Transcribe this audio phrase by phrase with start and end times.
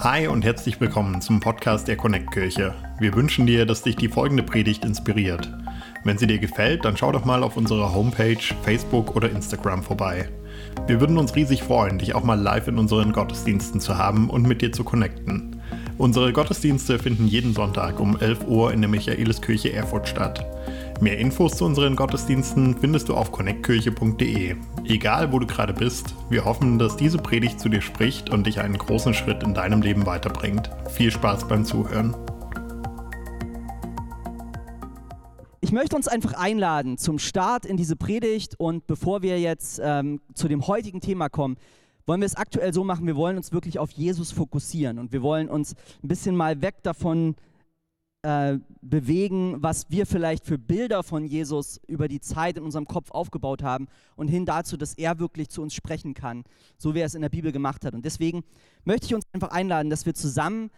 [0.00, 2.74] Hi und herzlich willkommen zum Podcast der Connect Kirche.
[2.98, 5.50] Wir wünschen dir, dass dich die folgende Predigt inspiriert.
[6.04, 10.28] Wenn sie dir gefällt, dann schau doch mal auf unserer Homepage, Facebook oder Instagram vorbei.
[10.86, 14.46] Wir würden uns riesig freuen, dich auch mal live in unseren Gottesdiensten zu haben und
[14.46, 15.62] mit dir zu connecten.
[15.96, 20.44] Unsere Gottesdienste finden jeden Sonntag um 11 Uhr in der Michaeliskirche Erfurt statt.
[20.98, 24.56] Mehr Infos zu unseren Gottesdiensten findest du auf connectkirche.de.
[24.84, 28.60] Egal, wo du gerade bist, wir hoffen, dass diese Predigt zu dir spricht und dich
[28.60, 30.70] einen großen Schritt in deinem Leben weiterbringt.
[30.88, 32.16] Viel Spaß beim Zuhören.
[35.60, 40.22] Ich möchte uns einfach einladen zum Start in diese Predigt und bevor wir jetzt ähm,
[40.32, 41.58] zu dem heutigen Thema kommen,
[42.06, 45.20] wollen wir es aktuell so machen, wir wollen uns wirklich auf Jesus fokussieren und wir
[45.20, 47.36] wollen uns ein bisschen mal weg davon
[48.26, 53.12] äh, bewegen, was wir vielleicht für Bilder von Jesus über die Zeit in unserem Kopf
[53.12, 53.86] aufgebaut haben
[54.16, 56.42] und hin dazu, dass er wirklich zu uns sprechen kann,
[56.76, 57.94] so wie er es in der Bibel gemacht hat.
[57.94, 58.42] Und deswegen
[58.84, 60.70] möchte ich uns einfach einladen, dass wir zusammen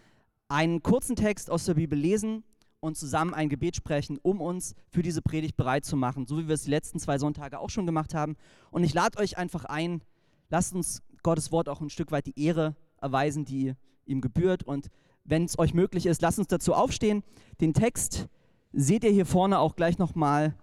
[0.49, 2.45] einen kurzen Text aus der Bibel lesen
[2.81, 6.49] und zusammen ein Gebet sprechen, um uns für diese Predigt bereit zu machen, so wie
[6.49, 8.37] wir es die letzten zwei Sonntage auch schon gemacht haben.
[8.71, 10.03] Und ich lade euch einfach ein,
[10.51, 13.73] lasst uns Gottes Wort auch ein Stück weit die Ehre erweisen, die
[14.05, 14.91] ihm gebührt und
[15.29, 17.23] wenn es euch möglich ist, lasst uns dazu aufstehen.
[17.61, 18.29] Den Text
[18.73, 20.55] seht ihr hier vorne auch gleich nochmal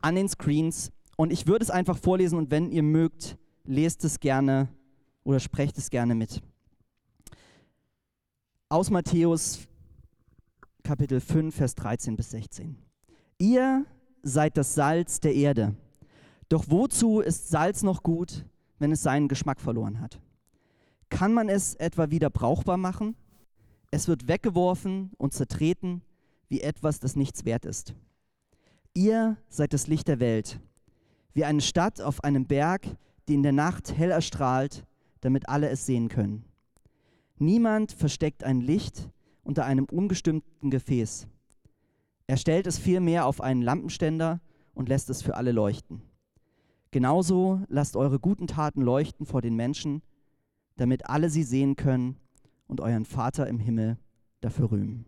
[0.00, 0.92] an den Screens.
[1.16, 4.68] Und ich würde es einfach vorlesen und wenn ihr mögt, lest es gerne
[5.24, 6.42] oder sprecht es gerne mit.
[8.68, 9.66] Aus Matthäus
[10.82, 12.76] Kapitel 5, Vers 13 bis 16.
[13.38, 13.86] Ihr
[14.22, 15.74] seid das Salz der Erde.
[16.48, 18.44] Doch wozu ist Salz noch gut,
[18.78, 20.20] wenn es seinen Geschmack verloren hat?
[21.14, 23.14] Kann man es etwa wieder brauchbar machen?
[23.92, 26.02] Es wird weggeworfen und zertreten
[26.48, 27.94] wie etwas, das nichts wert ist.
[28.94, 30.58] Ihr seid das Licht der Welt,
[31.32, 32.88] wie eine Stadt auf einem Berg,
[33.28, 34.84] die in der Nacht hell erstrahlt,
[35.20, 36.46] damit alle es sehen können.
[37.38, 39.08] Niemand versteckt ein Licht
[39.44, 41.28] unter einem ungestimmten Gefäß.
[42.26, 44.40] Er stellt es vielmehr auf einen Lampenständer
[44.74, 46.02] und lässt es für alle leuchten.
[46.90, 50.02] Genauso lasst eure guten Taten leuchten vor den Menschen,
[50.76, 52.16] damit alle sie sehen können
[52.66, 53.98] und euren Vater im Himmel
[54.40, 55.06] dafür rühmen.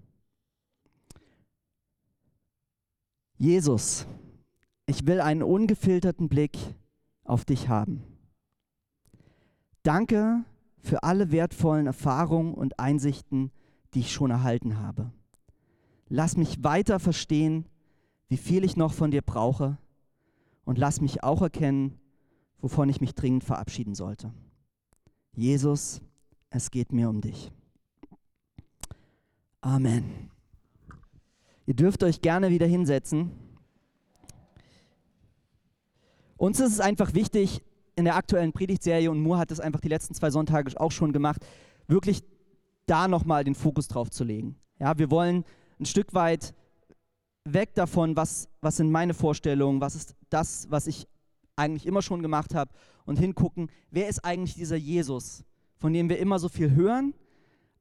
[3.39, 4.07] Jesus,
[4.87, 6.57] ich will einen ungefilterten Blick
[7.25, 8.03] auf dich haben.
[9.83, 10.45] Danke
[10.79, 13.51] für alle wertvollen Erfahrungen und Einsichten,
[13.95, 15.11] die ich schon erhalten habe.
[16.09, 17.67] Lass mich weiter verstehen,
[18.29, 19.79] wie viel ich noch von dir brauche
[20.65, 21.99] und lass mich auch erkennen,
[22.61, 24.33] wovon ich mich dringend verabschieden sollte.
[25.37, 26.01] Jesus,
[26.49, 27.53] es geht mir um dich.
[29.61, 30.31] Amen.
[31.67, 33.33] Ihr dürft euch gerne wieder hinsetzen.
[36.39, 37.63] Uns ist es einfach wichtig,
[37.97, 41.13] in der aktuellen Predigtserie, und Moore hat es einfach die letzten zwei Sonntage auch schon
[41.13, 41.45] gemacht,
[41.87, 42.23] wirklich
[42.87, 44.57] da nochmal den Fokus drauf zu legen.
[44.79, 45.45] Ja, wir wollen
[45.79, 46.55] ein Stück weit
[47.45, 51.07] weg davon, was, was sind meine Vorstellungen, was ist das, was ich
[51.57, 52.73] eigentlich immer schon gemacht habe
[53.05, 55.45] und hingucken, wer ist eigentlich dieser Jesus,
[55.79, 57.15] von dem wir immer so viel hören,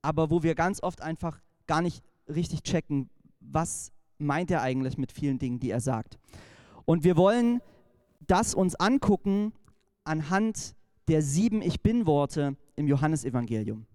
[0.01, 3.09] aber wo wir ganz oft einfach gar nicht richtig checken,
[3.39, 6.17] was meint er eigentlich mit vielen Dingen, die er sagt.
[6.85, 7.61] Und wir wollen
[8.21, 9.53] das uns angucken
[10.03, 10.75] anhand
[11.07, 13.85] der sieben Ich bin-Worte im Johannesevangelium.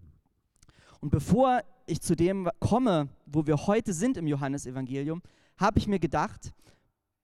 [1.01, 5.23] Und bevor ich zu dem komme, wo wir heute sind im Johannesevangelium,
[5.57, 6.53] habe ich mir gedacht,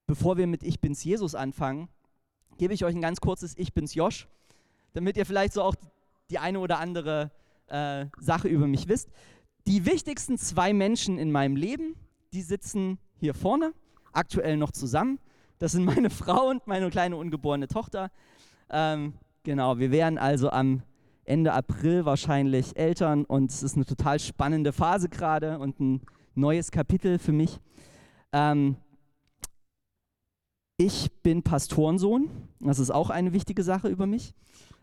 [0.07, 1.89] bevor wir mit Ich bin's Jesus anfangen,
[2.59, 4.29] gebe ich euch ein ganz kurzes Ich bin's Josh,
[4.93, 5.75] damit ihr vielleicht so auch
[6.31, 7.31] die eine oder andere
[7.69, 9.11] äh, Sache über mich wisst.
[9.67, 11.97] Die wichtigsten zwei Menschen in meinem Leben,
[12.33, 13.73] die sitzen hier vorne,
[14.13, 15.19] aktuell noch zusammen.
[15.59, 18.11] Das sind meine Frau und meine kleine ungeborene Tochter.
[18.71, 20.83] Ähm, genau, wir werden also am
[21.25, 26.03] Ende April wahrscheinlich Eltern und es ist eine total spannende Phase gerade und ein
[26.37, 27.59] neues Kapitel für mich.
[28.33, 28.77] Ähm,
[30.79, 32.29] ich bin Pastorensohn,
[32.61, 34.35] das ist auch eine wichtige Sache über mich.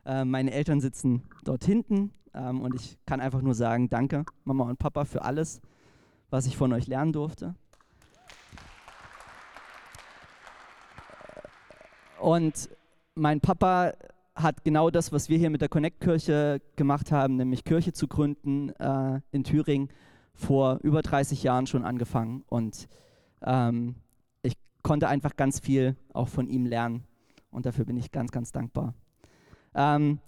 [0.05, 4.65] Äh, meine Eltern sitzen dort hinten ähm, und ich kann einfach nur sagen, danke Mama
[4.65, 5.61] und Papa für alles,
[6.29, 7.55] was ich von euch lernen durfte.
[12.19, 12.69] Und
[13.15, 13.93] mein Papa
[14.35, 18.69] hat genau das, was wir hier mit der Connect-Kirche gemacht haben, nämlich Kirche zu gründen
[18.79, 19.89] äh, in Thüringen,
[20.33, 22.43] vor über 30 Jahren schon angefangen.
[22.47, 22.87] Und
[23.43, 23.95] ähm,
[24.83, 27.03] konnte einfach ganz viel auch von ihm lernen.
[27.49, 28.93] Und dafür bin ich ganz, ganz dankbar.
[29.73, 30.19] Ähm,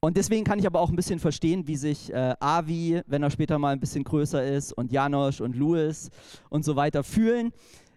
[0.00, 3.30] und deswegen kann ich aber auch ein bisschen verstehen, wie sich äh, Avi, wenn er
[3.30, 6.10] später mal ein bisschen größer ist, und Janosch und Louis
[6.50, 7.52] und so weiter fühlen.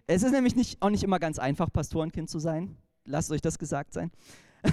[0.06, 2.78] Es ist nämlich nicht, auch nicht immer ganz einfach, Pastorenkind zu sein.
[3.04, 4.10] Lasst euch das gesagt sein.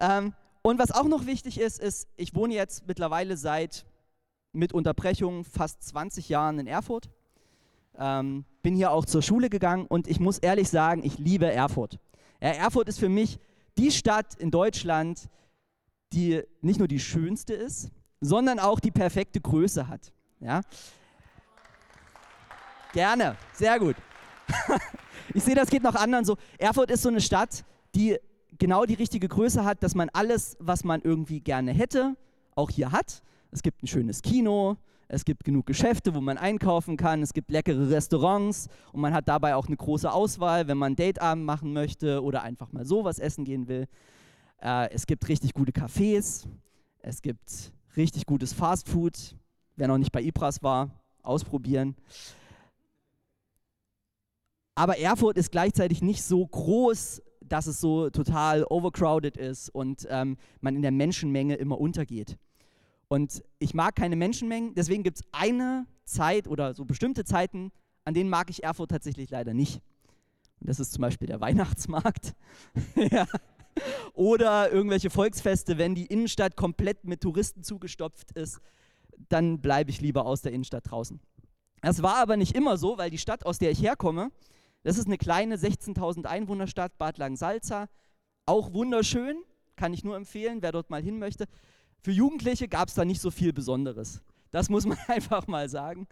[0.00, 0.32] ähm,
[0.62, 3.84] und was auch noch wichtig ist, ist, ich wohne jetzt mittlerweile seit
[4.52, 7.10] mit Unterbrechung fast 20 Jahren in Erfurt.
[7.98, 11.98] Ähm, bin hier auch zur Schule gegangen und ich muss ehrlich sagen, ich liebe Erfurt.
[12.40, 13.38] Ja, Erfurt ist für mich
[13.78, 15.28] die Stadt in Deutschland,
[16.12, 17.90] die nicht nur die schönste ist,
[18.20, 20.12] sondern auch die perfekte Größe hat.
[20.40, 20.62] Ja?
[22.92, 23.96] Gerne, sehr gut.
[25.34, 26.36] ich sehe, das geht noch anderen so.
[26.58, 27.64] Erfurt ist so eine Stadt,
[27.94, 28.18] die
[28.58, 32.16] genau die richtige Größe hat, dass man alles, was man irgendwie gerne hätte,
[32.54, 33.22] auch hier hat.
[33.52, 34.76] Es gibt ein schönes Kino,
[35.12, 39.26] es gibt genug Geschäfte, wo man einkaufen kann, es gibt leckere Restaurants und man hat
[39.26, 43.44] dabei auch eine große Auswahl, wenn man Dateabend machen möchte oder einfach mal sowas essen
[43.44, 43.88] gehen will.
[44.62, 46.46] Äh, es gibt richtig gute Cafés,
[47.00, 49.34] es gibt richtig gutes Fastfood.
[49.74, 50.90] Wer noch nicht bei Ibras war,
[51.22, 51.96] ausprobieren.
[54.76, 60.36] Aber Erfurt ist gleichzeitig nicht so groß, dass es so total overcrowded ist und ähm,
[60.60, 62.38] man in der Menschenmenge immer untergeht.
[63.12, 67.72] Und ich mag keine Menschenmengen, deswegen gibt es eine Zeit oder so bestimmte Zeiten,
[68.04, 69.82] an denen mag ich Erfurt tatsächlich leider nicht.
[70.60, 72.36] Und das ist zum Beispiel der Weihnachtsmarkt.
[72.94, 73.26] ja.
[74.14, 78.60] Oder irgendwelche Volksfeste, wenn die Innenstadt komplett mit Touristen zugestopft ist,
[79.28, 81.18] dann bleibe ich lieber aus der Innenstadt draußen.
[81.82, 84.30] Das war aber nicht immer so, weil die Stadt, aus der ich herkomme,
[84.84, 87.88] das ist eine kleine 16.000 Einwohnerstadt, Bad Langensalza,
[88.46, 89.42] auch wunderschön,
[89.74, 91.46] kann ich nur empfehlen, wer dort mal hin möchte.
[92.02, 94.22] Für Jugendliche gab es da nicht so viel Besonderes.
[94.50, 96.06] Das muss man einfach mal sagen.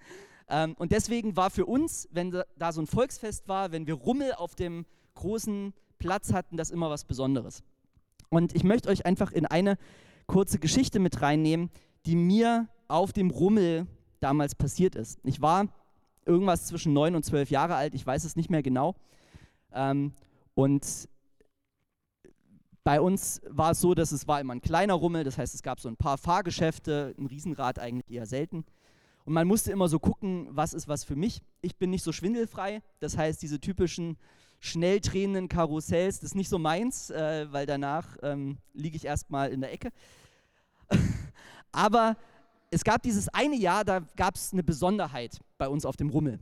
[0.48, 4.32] Ähm, und deswegen war für uns, wenn da so ein Volksfest war, wenn wir Rummel
[4.34, 7.62] auf dem großen Platz hatten, das immer was Besonderes.
[8.30, 9.78] Und ich möchte euch einfach in eine
[10.26, 11.70] kurze Geschichte mit reinnehmen,
[12.06, 13.86] die mir auf dem Rummel
[14.20, 15.18] damals passiert ist.
[15.24, 15.68] Ich war
[16.24, 18.94] irgendwas zwischen neun und zwölf Jahre alt, ich weiß es nicht mehr genau.
[19.72, 20.12] Ähm,
[20.54, 21.08] und
[22.88, 25.62] bei uns war es so, dass es war immer ein kleiner Rummel, das heißt, es
[25.62, 28.64] gab so ein paar Fahrgeschäfte, ein Riesenrad eigentlich eher selten.
[29.26, 31.42] Und man musste immer so gucken, was ist was für mich.
[31.60, 34.16] Ich bin nicht so schwindelfrei, das heißt, diese typischen
[34.58, 39.52] schnell drehenden Karussells, das ist nicht so meins, äh, weil danach ähm, liege ich erstmal
[39.52, 39.90] in der Ecke.
[41.72, 42.16] Aber
[42.70, 46.40] es gab dieses eine Jahr, da gab es eine Besonderheit bei uns auf dem Rummel.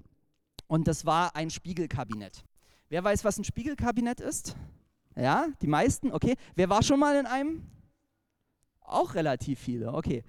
[0.69, 2.45] Und das war ein Spiegelkabinett.
[2.89, 4.55] Wer weiß, was ein Spiegelkabinett ist?
[5.17, 6.37] Ja, die meisten, okay.
[6.55, 7.67] Wer war schon mal in einem?
[8.81, 10.23] Auch relativ viele, okay.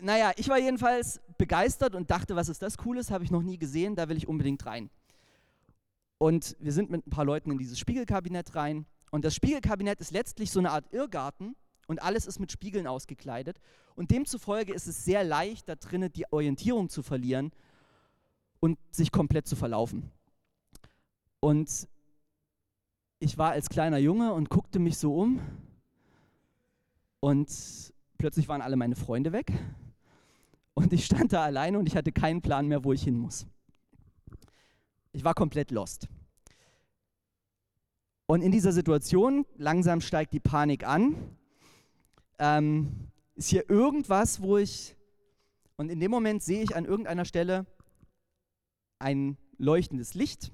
[0.00, 3.58] Naja, ich war jedenfalls begeistert und dachte, was ist das Cooles, habe ich noch nie
[3.58, 4.90] gesehen, da will ich unbedingt rein.
[6.18, 8.86] Und wir sind mit ein paar Leuten in dieses Spiegelkabinett rein.
[9.10, 11.56] Und das Spiegelkabinett ist letztlich so eine Art Irrgarten
[11.86, 13.60] und alles ist mit Spiegeln ausgekleidet.
[13.94, 17.52] Und demzufolge ist es sehr leicht, da drinnen die Orientierung zu verlieren
[18.60, 20.10] und sich komplett zu verlaufen.
[21.40, 21.88] Und
[23.20, 25.40] ich war als kleiner Junge und guckte mich so um
[27.20, 27.48] und
[28.16, 29.52] plötzlich waren alle meine Freunde weg
[30.72, 33.46] und ich stand da alleine und ich hatte keinen Plan mehr, wo ich hin muss.
[35.12, 36.08] Ich war komplett lost.
[38.26, 41.36] Und in dieser Situation, langsam steigt die Panik an,
[42.38, 44.96] ähm, ist hier irgendwas, wo ich,
[45.76, 47.66] und in dem Moment sehe ich an irgendeiner Stelle
[48.98, 50.52] ein leuchtendes Licht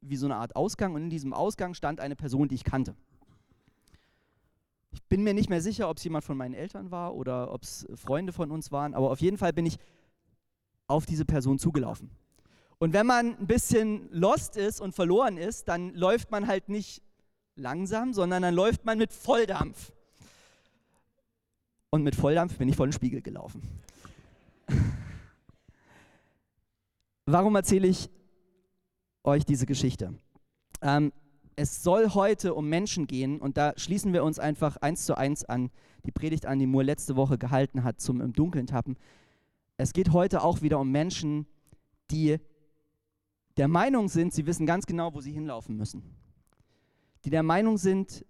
[0.00, 2.94] wie so eine Art Ausgang und in diesem Ausgang stand eine Person, die ich kannte.
[4.92, 7.62] Ich bin mir nicht mehr sicher, ob es jemand von meinen Eltern war oder ob
[7.62, 9.78] es Freunde von uns waren, aber auf jeden Fall bin ich
[10.86, 12.10] auf diese Person zugelaufen.
[12.78, 17.02] Und wenn man ein bisschen lost ist und verloren ist, dann läuft man halt nicht
[17.54, 19.92] langsam, sondern dann läuft man mit Volldampf.
[21.90, 23.62] Und mit Volldampf bin ich vor den Spiegel gelaufen.
[27.26, 28.08] Warum erzähle ich
[29.24, 30.14] euch diese Geschichte.
[30.82, 31.12] Ähm,
[31.56, 35.44] es soll heute um Menschen gehen und da schließen wir uns einfach eins zu eins
[35.44, 35.70] an
[36.06, 38.96] die Predigt an, die Moore letzte Woche gehalten hat zum im Dunkeln tappen.
[39.76, 41.46] Es geht heute auch wieder um Menschen,
[42.10, 42.38] die
[43.56, 46.02] der Meinung sind, sie wissen ganz genau, wo sie hinlaufen müssen.
[47.24, 48.24] Die der Meinung sind,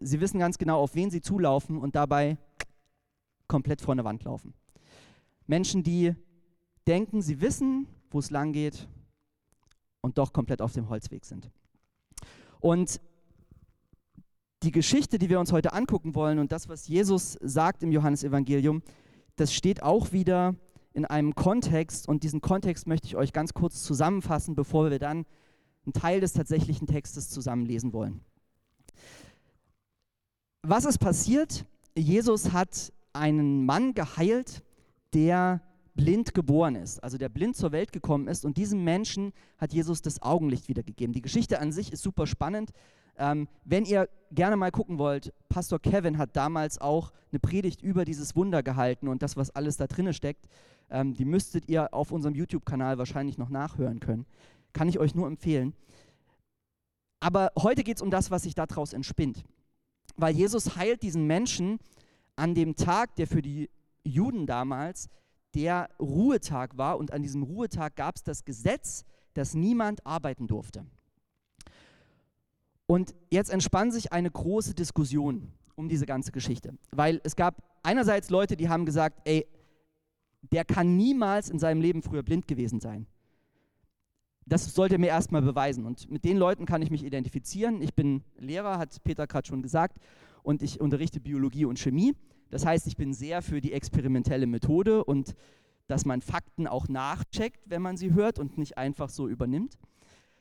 [0.00, 2.38] sie wissen ganz genau, auf wen sie zulaufen und dabei
[3.46, 4.54] komplett vor eine Wand laufen.
[5.46, 6.14] Menschen, die
[6.86, 8.88] denken, sie wissen, wo es lang geht
[10.04, 11.50] und doch komplett auf dem Holzweg sind.
[12.60, 13.00] Und
[14.62, 18.82] die Geschichte, die wir uns heute angucken wollen und das, was Jesus sagt im Johannesevangelium,
[19.36, 20.56] das steht auch wieder
[20.92, 25.24] in einem Kontext und diesen Kontext möchte ich euch ganz kurz zusammenfassen, bevor wir dann
[25.86, 28.20] einen Teil des tatsächlichen Textes zusammenlesen wollen.
[30.62, 31.64] Was ist passiert?
[31.96, 34.62] Jesus hat einen Mann geheilt,
[35.14, 35.62] der
[35.94, 40.02] blind geboren ist, also der blind zur Welt gekommen ist und diesem Menschen hat Jesus
[40.02, 41.12] das Augenlicht wiedergegeben.
[41.12, 42.70] Die Geschichte an sich ist super spannend.
[43.16, 48.04] Ähm, wenn ihr gerne mal gucken wollt, Pastor Kevin hat damals auch eine Predigt über
[48.04, 50.46] dieses Wunder gehalten und das, was alles da drin steckt.
[50.90, 54.26] Ähm, die müsstet ihr auf unserem YouTube-Kanal wahrscheinlich noch nachhören können.
[54.72, 55.74] Kann ich euch nur empfehlen.
[57.20, 59.44] Aber heute geht es um das, was sich daraus entspinnt.
[60.16, 61.78] Weil Jesus heilt diesen Menschen
[62.36, 63.70] an dem Tag, der für die
[64.02, 65.08] Juden damals
[65.54, 66.98] der Ruhetag war.
[66.98, 70.86] Und an diesem Ruhetag gab es das Gesetz, dass niemand arbeiten durfte.
[72.86, 78.30] Und jetzt entspann sich eine große Diskussion um diese ganze Geschichte, weil es gab einerseits
[78.30, 79.46] Leute, die haben gesagt, ey,
[80.52, 83.06] der kann niemals in seinem Leben früher blind gewesen sein.
[84.46, 85.86] Das sollte mir erstmal beweisen.
[85.86, 87.80] Und mit den Leuten kann ich mich identifizieren.
[87.80, 89.98] Ich bin Lehrer, hat Peter gerade schon gesagt,
[90.42, 92.14] und ich unterrichte Biologie und Chemie.
[92.54, 95.34] Das heißt, ich bin sehr für die experimentelle Methode und
[95.88, 99.76] dass man Fakten auch nachcheckt, wenn man sie hört und nicht einfach so übernimmt.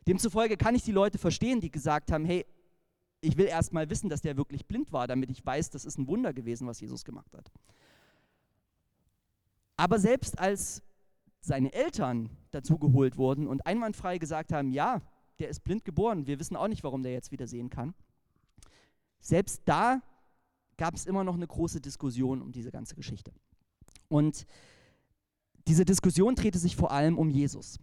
[0.05, 2.45] Demzufolge kann ich die Leute verstehen, die gesagt haben, hey,
[3.21, 5.97] ich will erst mal wissen, dass der wirklich blind war, damit ich weiß, das ist
[5.97, 7.51] ein Wunder gewesen, was Jesus gemacht hat.
[9.75, 10.83] Aber selbst als
[11.41, 15.01] seine Eltern dazu geholt wurden und einwandfrei gesagt haben, ja,
[15.39, 17.95] der ist blind geboren, wir wissen auch nicht, warum der jetzt wieder sehen kann,
[19.19, 20.03] selbst da
[20.77, 23.31] gab es immer noch eine große Diskussion um diese ganze Geschichte.
[24.07, 24.45] Und
[25.67, 27.79] diese Diskussion drehte sich vor allem um Jesus.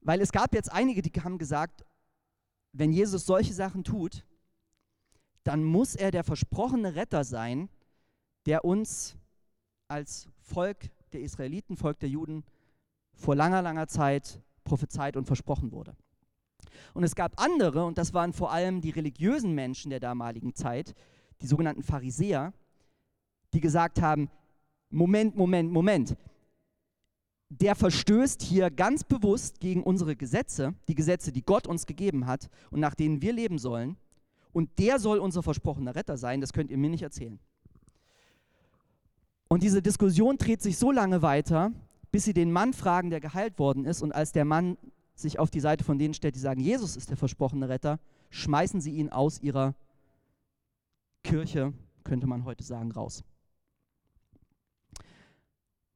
[0.00, 1.84] Weil es gab jetzt einige, die haben gesagt,
[2.72, 4.24] wenn Jesus solche Sachen tut,
[5.42, 7.68] dann muss er der versprochene Retter sein,
[8.46, 9.16] der uns
[9.88, 12.44] als Volk der Israeliten, Volk der Juden,
[13.14, 15.96] vor langer, langer Zeit prophezeit und versprochen wurde.
[16.94, 20.94] Und es gab andere, und das waren vor allem die religiösen Menschen der damaligen Zeit,
[21.40, 22.52] die sogenannten Pharisäer,
[23.52, 24.30] die gesagt haben,
[24.90, 26.16] Moment, Moment, Moment,
[27.48, 32.48] der verstößt hier ganz bewusst gegen unsere Gesetze, die Gesetze, die Gott uns gegeben hat
[32.70, 33.96] und nach denen wir leben sollen.
[34.52, 37.38] Und der soll unser versprochener Retter sein, das könnt ihr mir nicht erzählen.
[39.48, 41.72] Und diese Diskussion dreht sich so lange weiter,
[42.10, 44.02] bis sie den Mann fragen, der geheilt worden ist.
[44.02, 44.76] Und als der Mann
[45.14, 48.00] sich auf die Seite von denen stellt, die sagen, Jesus ist der versprochene Retter,
[48.30, 49.74] schmeißen sie ihn aus ihrer
[51.26, 51.72] Kirche,
[52.04, 53.24] könnte man heute sagen, raus.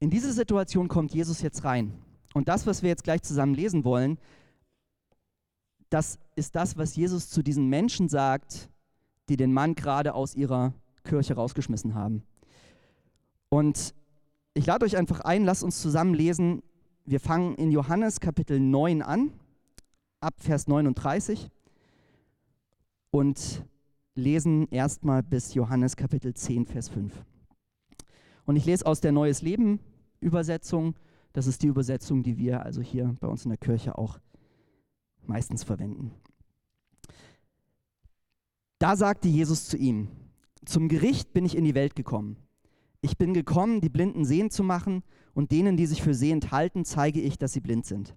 [0.00, 1.92] In diese Situation kommt Jesus jetzt rein.
[2.34, 4.18] Und das, was wir jetzt gleich zusammen lesen wollen,
[5.88, 8.70] das ist das, was Jesus zu diesen Menschen sagt,
[9.28, 12.24] die den Mann gerade aus ihrer Kirche rausgeschmissen haben.
[13.50, 13.94] Und
[14.54, 16.60] ich lade euch einfach ein, lasst uns zusammen lesen.
[17.04, 19.32] Wir fangen in Johannes Kapitel 9 an,
[20.20, 21.50] ab Vers 39
[23.12, 23.64] und
[24.14, 27.12] lesen erstmal bis Johannes Kapitel 10, Vers 5.
[28.44, 29.80] Und ich lese aus der Neues Leben
[30.20, 30.96] Übersetzung.
[31.32, 34.18] Das ist die Übersetzung, die wir also hier bei uns in der Kirche auch
[35.26, 36.12] meistens verwenden.
[38.78, 40.08] Da sagte Jesus zu ihm,
[40.64, 42.36] zum Gericht bin ich in die Welt gekommen.
[43.02, 45.02] Ich bin gekommen, die Blinden sehen zu machen,
[45.32, 48.14] und denen, die sich für sehend halten, zeige ich, dass sie blind sind.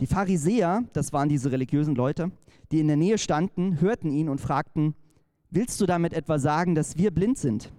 [0.00, 2.30] Die Pharisäer, das waren diese religiösen Leute,
[2.70, 4.94] die in der Nähe standen, hörten ihn und fragten,
[5.50, 7.72] willst du damit etwa sagen, dass wir blind sind?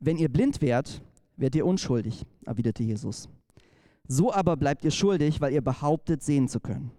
[0.00, 1.02] Wenn ihr blind wärt,
[1.36, 3.28] wärt ihr unschuldig, erwiderte Jesus.
[4.06, 6.90] So aber bleibt ihr schuldig, weil ihr behauptet, sehen zu können.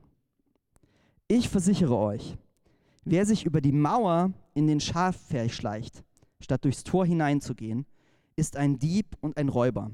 [1.28, 2.38] Ich versichere euch,
[3.04, 6.04] wer sich über die Mauer in den Schaf verschleicht,
[6.40, 7.86] statt durchs Tor hineinzugehen,
[8.36, 9.92] ist ein Dieb und ein Räuber.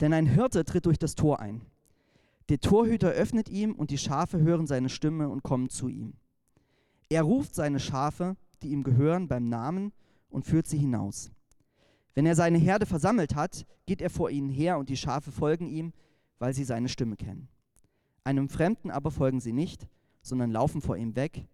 [0.00, 1.62] Denn ein Hirte tritt durch das Tor ein.
[2.48, 6.14] Der Torhüter öffnet ihm und die Schafe hören seine Stimme und kommen zu ihm.
[7.08, 9.92] Er ruft seine Schafe, die ihm gehören, beim Namen
[10.28, 11.30] und führt sie hinaus.
[12.14, 15.66] Wenn er seine Herde versammelt hat, geht er vor ihnen her und die Schafe folgen
[15.68, 15.92] ihm,
[16.38, 17.48] weil sie seine Stimme kennen.
[18.24, 19.88] Einem Fremden aber folgen sie nicht,
[20.22, 21.46] sondern laufen vor ihm weg,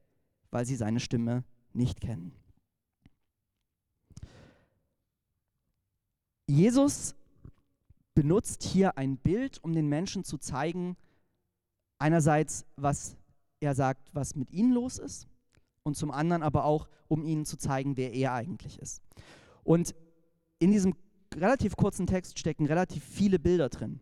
[0.50, 2.32] weil sie seine Stimme nicht kennen.
[6.46, 7.14] Jesus
[8.14, 10.96] benutzt hier ein Bild, um den Menschen zu zeigen,
[11.98, 13.16] einerseits, was
[13.60, 15.28] er sagt, was mit ihnen los ist,
[15.82, 19.02] und zum anderen aber auch, um ihnen zu zeigen, wer er eigentlich ist.
[19.64, 19.94] Und
[20.58, 20.94] in diesem
[21.34, 24.00] relativ kurzen Text stecken relativ viele Bilder drin.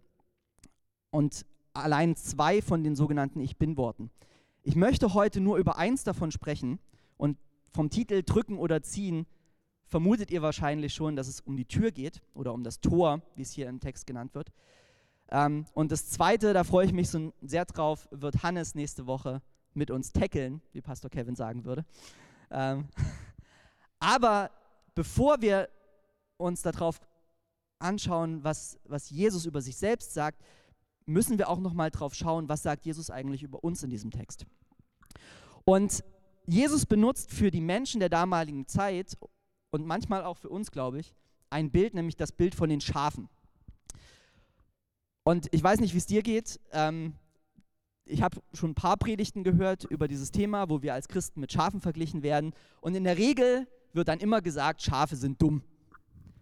[1.11, 4.11] Und allein zwei von den sogenannten Ich bin-Worten.
[4.63, 6.79] Ich möchte heute nur über eins davon sprechen
[7.17, 7.39] und
[7.73, 9.27] vom Titel Drücken oder Ziehen
[9.89, 13.43] vermutet ihr wahrscheinlich schon, dass es um die Tür geht oder um das Tor, wie
[13.43, 14.53] es hier im Text genannt wird.
[15.31, 19.43] Ähm, und das zweite, da freue ich mich so sehr drauf, wird Hannes nächste Woche
[19.75, 21.85] mit uns tackeln, wie Pastor Kevin sagen würde.
[22.51, 22.89] Ähm,
[23.99, 24.51] aber
[24.95, 25.69] bevor wir
[26.37, 27.01] uns darauf
[27.79, 30.43] anschauen, was, was Jesus über sich selbst sagt,
[31.07, 34.11] müssen wir auch noch mal drauf schauen, was sagt Jesus eigentlich über uns in diesem
[34.11, 34.47] Text.
[35.65, 36.05] Und
[36.47, 39.17] Jesus benutzt für die Menschen der damaligen Zeit
[39.71, 41.15] und manchmal auch für uns, glaube ich,
[41.51, 43.29] ein Bild, nämlich das Bild von den Schafen.
[45.25, 46.59] Und ich weiß nicht, wie es dir geht.
[46.73, 47.15] Ähm,
[48.07, 51.53] ich habe schon ein paar Predigten gehört über dieses Thema, wo wir als Christen mit
[51.53, 52.55] Schafen verglichen werden.
[52.81, 55.63] Und in der Regel wird dann immer gesagt, Schafe sind dumm.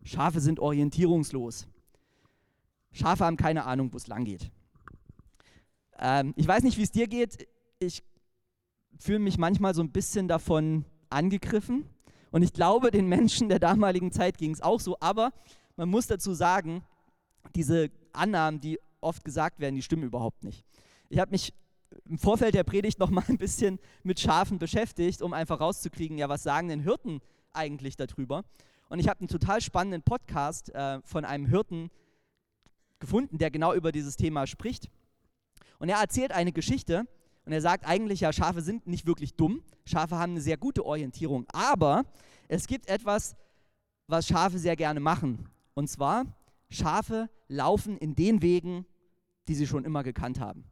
[0.04, 1.66] Schafe sind orientierungslos.
[2.92, 4.50] Schafe haben keine Ahnung, wo es lang geht.
[5.98, 7.46] Ähm, ich weiß nicht, wie es dir geht.
[7.78, 8.04] Ich
[8.98, 11.86] fühle mich manchmal so ein bisschen davon angegriffen.
[12.30, 14.96] Und ich glaube, den Menschen der damaligen Zeit ging es auch so.
[15.00, 15.32] Aber
[15.76, 16.84] man muss dazu sagen,
[17.54, 20.64] diese Annahmen, die oft gesagt werden, die stimmen überhaupt nicht.
[21.08, 21.54] Ich habe mich
[22.08, 26.28] im Vorfeld der Predigt noch mal ein bisschen mit Schafen beschäftigt, um einfach rauszukriegen, ja,
[26.28, 27.20] was sagen denn Hirten
[27.52, 28.44] eigentlich darüber?
[28.88, 31.90] Und ich habe einen total spannenden Podcast äh, von einem Hirten
[32.98, 34.90] gefunden, der genau über dieses Thema spricht.
[35.78, 37.06] Und er erzählt eine Geschichte
[37.46, 39.62] und er sagt eigentlich, ja, Schafe sind nicht wirklich dumm.
[39.84, 41.46] Schafe haben eine sehr gute Orientierung.
[41.52, 42.04] Aber
[42.48, 43.36] es gibt etwas,
[44.08, 45.48] was Schafe sehr gerne machen.
[45.74, 46.26] Und zwar,
[46.70, 48.84] Schafe laufen in den Wegen,
[49.46, 50.64] die sie schon immer gekannt haben.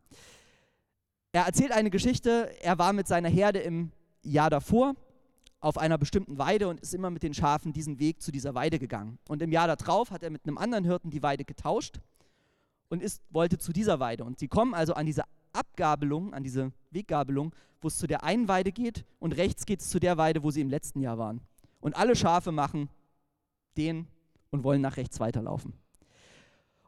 [1.30, 3.92] Er erzählt eine Geschichte, er war mit seiner Herde im
[4.24, 4.96] Jahr davor
[5.60, 8.80] auf einer bestimmten Weide und ist immer mit den Schafen diesen Weg zu dieser Weide
[8.80, 9.18] gegangen.
[9.28, 12.00] Und im Jahr darauf hat er mit einem anderen Hirten die Weide getauscht
[12.88, 14.24] und ist, wollte zu dieser Weide.
[14.24, 15.22] Und sie kommen also an diese
[15.54, 19.90] Abgabelung, an diese Weggabelung, wo es zu der einen Weide geht und rechts geht es
[19.90, 21.40] zu der Weide, wo sie im letzten Jahr waren.
[21.80, 22.88] Und alle Schafe machen
[23.76, 24.06] den
[24.50, 25.74] und wollen nach rechts weiterlaufen.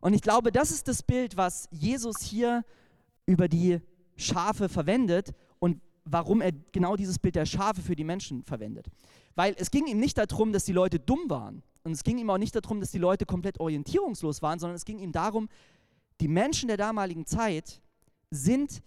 [0.01, 2.65] Und ich glaube, das ist das Bild, was Jesus hier
[3.27, 3.81] über die
[4.17, 8.87] Schafe verwendet und warum er genau dieses Bild der Schafe für die Menschen verwendet.
[9.35, 11.63] Weil es ging ihm nicht darum, dass die Leute dumm waren.
[11.83, 14.85] Und es ging ihm auch nicht darum, dass die Leute komplett orientierungslos waren, sondern es
[14.85, 15.49] ging ihm darum,
[16.21, 17.83] die Menschen der damaligen Zeit
[18.31, 18.83] sind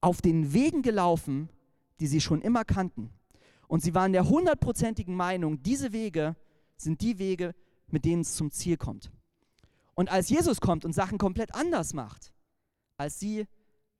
[0.00, 1.48] auf den Wegen gelaufen,
[2.00, 3.10] die sie schon immer kannten.
[3.66, 6.36] Und sie waren der hundertprozentigen Meinung, diese Wege
[6.76, 7.54] sind die Wege,
[7.88, 9.10] mit denen es zum Ziel kommt.
[9.94, 12.32] Und als Jesus kommt und Sachen komplett anders macht,
[12.96, 13.46] als sie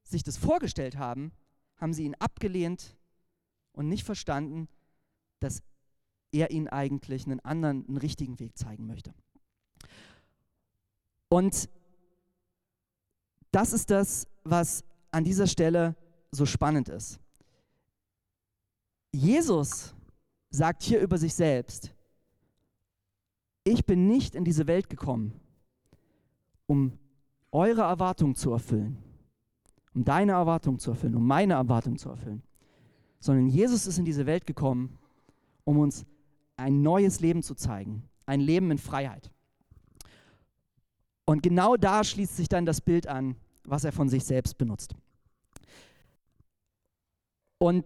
[0.04, 1.32] sich das vorgestellt haben,
[1.76, 2.96] haben sie ihn abgelehnt
[3.72, 4.68] und nicht verstanden,
[5.40, 5.62] dass
[6.30, 9.12] er ihnen eigentlich einen anderen, einen richtigen Weg zeigen möchte.
[11.28, 11.68] Und
[13.50, 15.96] das ist das, was an dieser Stelle
[16.30, 17.18] so spannend ist.
[19.12, 19.94] Jesus
[20.50, 21.94] sagt hier über sich selbst,
[23.64, 25.32] ich bin nicht in diese Welt gekommen,
[26.66, 26.98] um
[27.50, 28.98] eure Erwartungen zu erfüllen,
[29.94, 32.42] um deine Erwartungen zu erfüllen, um meine Erwartungen zu erfüllen,
[33.20, 34.98] sondern Jesus ist in diese Welt gekommen,
[35.64, 36.04] um uns
[36.56, 39.30] ein neues Leben zu zeigen, ein Leben in Freiheit.
[41.28, 44.94] Und genau da schließt sich dann das Bild an, was er von sich selbst benutzt.
[47.58, 47.84] Und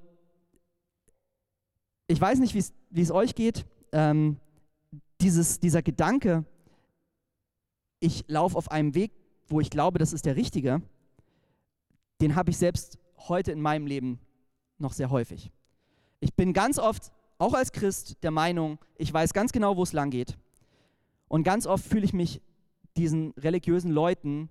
[2.07, 3.67] ich weiß nicht, wie es euch geht.
[3.91, 4.39] Ähm,
[5.21, 6.45] dieses, dieser Gedanke,
[7.99, 9.11] ich laufe auf einem Weg,
[9.49, 10.81] wo ich glaube, das ist der richtige,
[12.21, 14.21] den habe ich selbst heute in meinem Leben
[14.79, 15.51] noch sehr häufig.
[16.21, 19.93] Ich bin ganz oft, auch als Christ, der Meinung, ich weiß ganz genau, wo es
[19.93, 20.39] lang geht.
[21.27, 22.41] Und ganz oft fühle ich mich
[22.97, 24.51] diesen religiösen Leuten,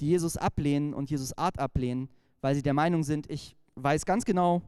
[0.00, 2.08] die Jesus ablehnen und Jesus Art ablehnen,
[2.40, 4.62] weil sie der Meinung sind, ich weiß ganz genau,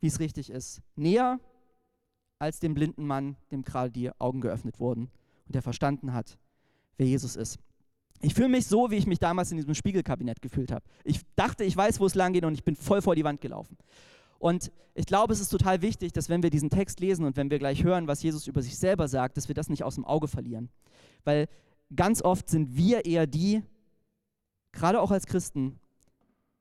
[0.00, 0.82] wie es richtig ist.
[0.94, 1.40] Näher
[2.38, 5.10] als dem blinden Mann, dem gerade die Augen geöffnet wurden
[5.46, 6.38] und der verstanden hat,
[6.96, 7.58] wer Jesus ist.
[8.20, 10.84] Ich fühle mich so, wie ich mich damals in diesem Spiegelkabinett gefühlt habe.
[11.04, 13.40] Ich dachte, ich weiß, wo es lang geht und ich bin voll vor die Wand
[13.40, 13.76] gelaufen.
[14.38, 17.50] Und ich glaube, es ist total wichtig, dass wenn wir diesen Text lesen und wenn
[17.50, 20.04] wir gleich hören, was Jesus über sich selber sagt, dass wir das nicht aus dem
[20.04, 20.70] Auge verlieren.
[21.24, 21.48] Weil
[21.94, 23.62] ganz oft sind wir eher die,
[24.72, 25.78] gerade auch als Christen,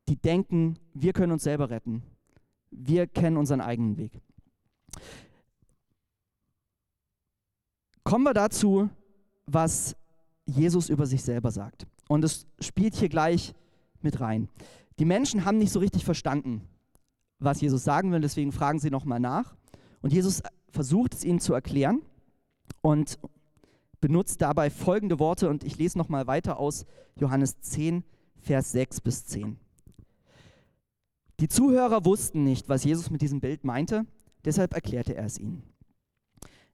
[0.08, 2.04] die denken, wir können uns selber retten.
[2.72, 4.22] Wir kennen unseren eigenen Weg.
[8.04, 8.90] Kommen wir dazu,
[9.48, 9.96] was
[10.46, 11.88] Jesus über sich selber sagt.
[12.08, 13.54] Und es spielt hier gleich
[14.02, 14.48] mit rein.
[15.00, 16.62] Die Menschen haben nicht so richtig verstanden,
[17.40, 19.56] was Jesus sagen will, deswegen fragen sie nochmal nach.
[20.02, 22.02] Und Jesus versucht es ihnen zu erklären
[22.82, 23.18] und
[24.06, 28.04] benutzt dabei folgende Worte und ich lese nochmal weiter aus Johannes 10,
[28.38, 29.58] Vers 6 bis 10.
[31.40, 34.06] Die Zuhörer wussten nicht, was Jesus mit diesem Bild meinte,
[34.44, 35.64] deshalb erklärte er es ihnen.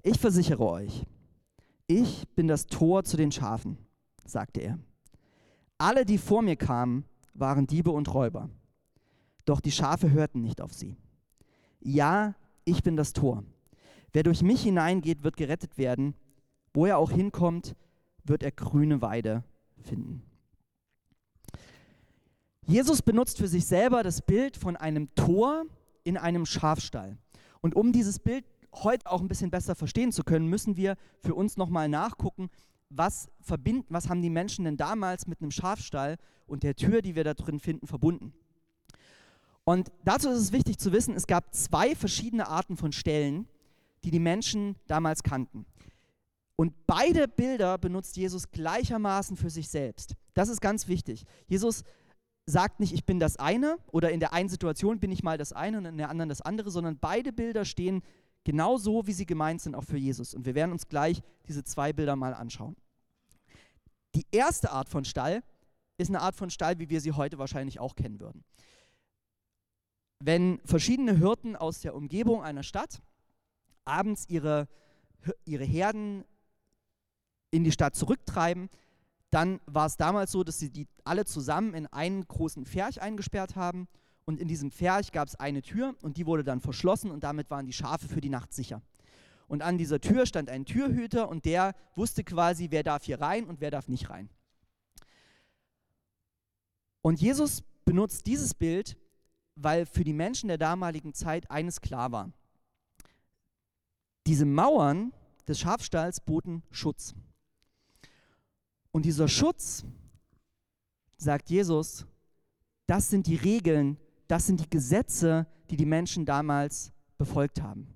[0.03, 1.05] Ich versichere euch,
[1.87, 3.77] ich bin das Tor zu den Schafen,
[4.25, 4.77] sagte er.
[5.77, 8.49] Alle, die vor mir kamen, waren Diebe und Räuber.
[9.45, 10.97] Doch die Schafe hörten nicht auf sie.
[11.79, 13.45] Ja, ich bin das Tor.
[14.11, 16.13] Wer durch mich hineingeht, wird gerettet werden.
[16.73, 17.75] Wo er auch hinkommt,
[18.23, 19.43] wird er grüne Weide
[19.83, 20.23] finden.
[22.65, 25.65] Jesus benutzt für sich selber das Bild von einem Tor
[26.03, 27.17] in einem Schafstall.
[27.61, 31.35] Und um dieses Bild heute auch ein bisschen besser verstehen zu können, müssen wir für
[31.35, 32.49] uns nochmal nachgucken,
[32.89, 37.15] was, verbinden, was haben die Menschen denn damals mit einem Schafstall und der Tür, die
[37.15, 38.33] wir da drin finden, verbunden.
[39.63, 43.47] Und dazu ist es wichtig zu wissen, es gab zwei verschiedene Arten von Ställen,
[44.03, 45.65] die die Menschen damals kannten.
[46.61, 50.13] Und beide Bilder benutzt Jesus gleichermaßen für sich selbst.
[50.35, 51.25] Das ist ganz wichtig.
[51.47, 51.83] Jesus
[52.45, 55.53] sagt nicht, ich bin das eine oder in der einen Situation bin ich mal das
[55.53, 58.03] eine und in der anderen das andere, sondern beide Bilder stehen
[58.43, 60.35] genau so, wie sie gemeint sind, auch für Jesus.
[60.35, 62.75] Und wir werden uns gleich diese zwei Bilder mal anschauen.
[64.13, 65.41] Die erste Art von Stall
[65.97, 68.43] ist eine Art von Stall, wie wir sie heute wahrscheinlich auch kennen würden.
[70.19, 73.01] Wenn verschiedene Hirten aus der Umgebung einer Stadt
[73.83, 74.67] abends ihre,
[75.43, 76.23] ihre Herden
[77.51, 78.69] in die Stadt zurücktreiben,
[79.29, 83.55] dann war es damals so, dass sie die alle zusammen in einen großen Pferch eingesperrt
[83.55, 83.87] haben
[84.25, 87.49] und in diesem Pferch gab es eine Tür und die wurde dann verschlossen und damit
[87.49, 88.81] waren die Schafe für die Nacht sicher.
[89.47, 93.45] Und an dieser Tür stand ein Türhüter und der wusste quasi, wer darf hier rein
[93.45, 94.29] und wer darf nicht rein.
[97.01, 98.95] Und Jesus benutzt dieses Bild,
[99.55, 102.31] weil für die Menschen der damaligen Zeit eines klar war.
[104.27, 105.11] Diese Mauern
[105.47, 107.15] des Schafstalls boten Schutz.
[108.91, 109.85] Und dieser Schutz,
[111.17, 112.05] sagt Jesus,
[112.87, 117.87] das sind die Regeln, das sind die Gesetze, die die Menschen damals befolgt haben.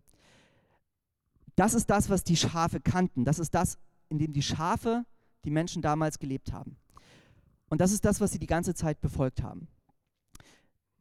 [1.56, 3.26] Das ist das, was die Schafe kannten.
[3.26, 3.78] Das ist das,
[4.10, 5.06] in dem die Schafe,
[5.44, 6.78] die Menschen damals gelebt haben.
[7.70, 9.68] Und das ist das, was sie die ganze Zeit befolgt haben.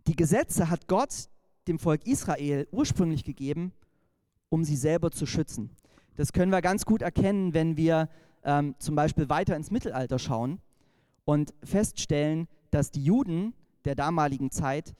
[0.06, 1.28] Die Gesetze hat Gott
[1.66, 3.72] dem Volk Israel ursprünglich gegeben,
[4.48, 5.70] um sie selber zu schützen.
[6.16, 8.08] Das können wir ganz gut erkennen, wenn wir
[8.44, 10.60] ähm, zum Beispiel weiter ins Mittelalter schauen
[11.24, 13.54] und feststellen, dass die Juden
[13.84, 14.94] der damaligen Zeit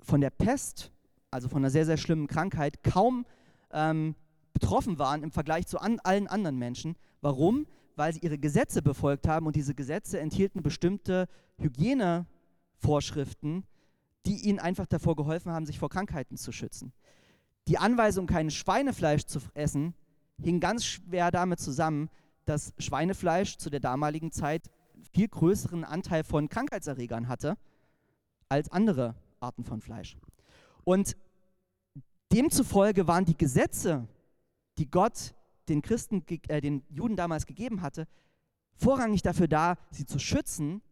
[0.00, 0.92] von der Pest,
[1.30, 3.26] also von einer sehr, sehr schlimmen Krankheit, kaum
[3.72, 4.14] ähm,
[4.52, 6.96] betroffen waren im Vergleich zu an allen anderen Menschen.
[7.20, 7.66] Warum?
[7.96, 11.26] Weil sie ihre Gesetze befolgt haben und diese Gesetze enthielten bestimmte
[11.58, 13.64] Hygienevorschriften,
[14.26, 16.92] die ihnen einfach davor geholfen haben, sich vor Krankheiten zu schützen.
[17.68, 19.94] Die Anweisung, kein Schweinefleisch zu essen,
[20.40, 22.10] hing ganz schwer damit zusammen,
[22.44, 24.70] dass Schweinefleisch zu der damaligen Zeit
[25.12, 27.56] viel größeren Anteil von Krankheitserregern hatte
[28.48, 30.16] als andere Arten von Fleisch.
[30.84, 31.16] Und
[32.32, 34.06] demzufolge waren die Gesetze,
[34.78, 35.34] die Gott
[35.68, 38.06] den Christen, äh, den Juden damals gegeben hatte,
[38.74, 40.82] vorrangig dafür da, sie zu schützen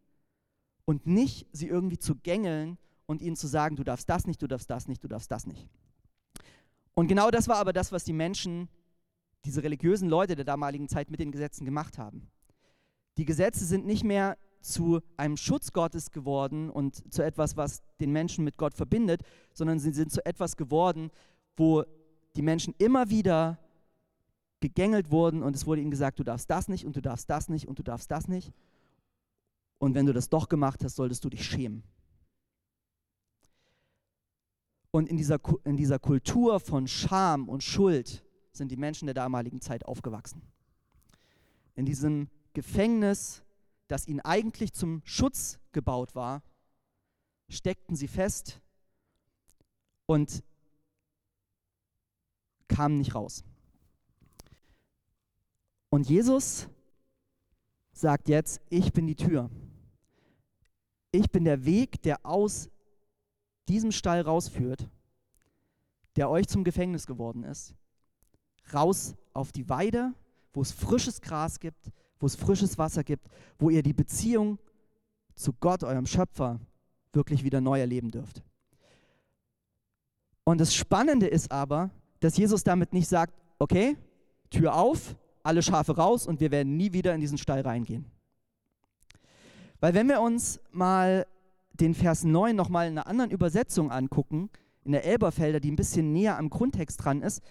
[0.85, 4.47] und nicht sie irgendwie zu gängeln und ihnen zu sagen, du darfst das nicht, du
[4.47, 5.67] darfst das nicht, du darfst das nicht.
[6.95, 8.69] Und genau das war aber das, was die Menschen,
[9.45, 12.29] diese religiösen Leute der damaligen Zeit mit den Gesetzen gemacht haben.
[13.17, 18.11] Die Gesetze sind nicht mehr zu einem Schutz Gottes geworden und zu etwas, was den
[18.11, 19.21] Menschen mit Gott verbindet,
[19.53, 21.11] sondern sie sind zu etwas geworden,
[21.57, 21.83] wo
[22.35, 23.59] die Menschen immer wieder
[24.61, 27.49] gegängelt wurden und es wurde ihnen gesagt, du darfst das nicht und du darfst das
[27.49, 28.53] nicht und du darfst das nicht.
[29.77, 31.83] Und wenn du das doch gemacht hast, solltest du dich schämen.
[34.91, 39.61] Und in dieser, in dieser Kultur von Scham und Schuld sind die Menschen der damaligen
[39.61, 40.41] Zeit aufgewachsen.
[41.75, 43.43] In diesem Gefängnis
[43.87, 46.41] das ihnen eigentlich zum Schutz gebaut war,
[47.49, 48.59] steckten sie fest
[50.07, 50.43] und
[52.67, 53.43] kamen nicht raus.
[55.89, 56.67] Und Jesus
[57.91, 59.51] sagt jetzt, ich bin die Tür.
[61.11, 62.71] Ich bin der Weg, der aus
[63.67, 64.89] diesem Stall rausführt,
[66.15, 67.75] der euch zum Gefängnis geworden ist.
[68.73, 70.13] Raus auf die Weide,
[70.53, 74.59] wo es frisches Gras gibt, wo es frisches Wasser gibt, wo ihr die Beziehung
[75.35, 76.59] zu Gott, eurem Schöpfer,
[77.11, 78.43] wirklich wieder neu erleben dürft.
[80.43, 83.97] Und das Spannende ist aber, dass Jesus damit nicht sagt, okay,
[84.49, 88.05] Tür auf, alle Schafe raus und wir werden nie wieder in diesen Stall reingehen.
[89.79, 91.27] Weil wenn wir uns mal
[91.73, 94.49] den Vers 9 nochmal in einer anderen Übersetzung angucken,
[94.85, 97.41] in der Elberfelder, die ein bisschen näher am Grundtext dran ist,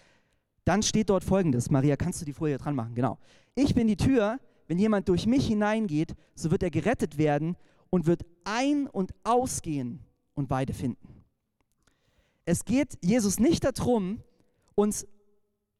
[0.64, 1.70] dann steht dort folgendes.
[1.70, 2.94] Maria, kannst du die Folie dran machen?
[2.94, 3.18] Genau.
[3.54, 7.56] Ich bin die Tür, wenn jemand durch mich hineingeht, so wird er gerettet werden
[7.90, 10.00] und wird ein- und ausgehen
[10.34, 11.24] und Weide finden.
[12.44, 14.22] Es geht Jesus nicht darum,
[14.74, 15.06] uns